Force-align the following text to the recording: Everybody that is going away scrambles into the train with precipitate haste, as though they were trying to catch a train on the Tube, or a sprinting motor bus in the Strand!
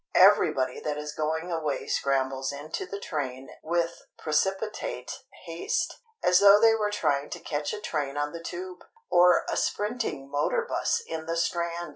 Everybody 0.15 0.79
that 0.79 0.97
is 0.97 1.13
going 1.13 1.51
away 1.51 1.85
scrambles 1.85 2.51
into 2.51 2.87
the 2.87 2.99
train 2.99 3.49
with 3.61 4.01
precipitate 4.17 5.11
haste, 5.45 5.93
as 6.23 6.39
though 6.39 6.59
they 6.59 6.73
were 6.73 6.89
trying 6.89 7.29
to 7.29 7.39
catch 7.39 7.71
a 7.71 7.79
train 7.79 8.17
on 8.17 8.31
the 8.33 8.41
Tube, 8.41 8.79
or 9.11 9.45
a 9.47 9.55
sprinting 9.55 10.27
motor 10.27 10.65
bus 10.67 11.03
in 11.05 11.27
the 11.27 11.37
Strand! 11.37 11.89